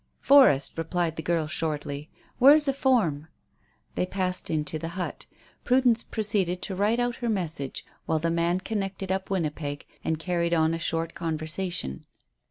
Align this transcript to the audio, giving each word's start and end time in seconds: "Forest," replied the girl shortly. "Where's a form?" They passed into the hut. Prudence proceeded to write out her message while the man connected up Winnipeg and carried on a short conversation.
"Forest," 0.19 0.79
replied 0.79 1.15
the 1.15 1.21
girl 1.21 1.45
shortly. 1.45 2.09
"Where's 2.39 2.67
a 2.67 2.73
form?" 2.73 3.27
They 3.93 4.07
passed 4.07 4.49
into 4.49 4.79
the 4.79 4.87
hut. 4.97 5.27
Prudence 5.63 6.01
proceeded 6.03 6.59
to 6.63 6.75
write 6.75 6.99
out 6.99 7.17
her 7.17 7.29
message 7.29 7.85
while 8.07 8.17
the 8.17 8.31
man 8.31 8.61
connected 8.61 9.11
up 9.11 9.29
Winnipeg 9.29 9.85
and 10.03 10.17
carried 10.17 10.55
on 10.55 10.73
a 10.73 10.79
short 10.79 11.13
conversation. 11.13 12.07